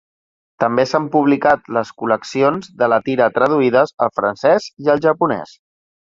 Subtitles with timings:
[0.61, 5.55] També s'han publicat les col·leccions de la tira traduïdes al francès i al japonès.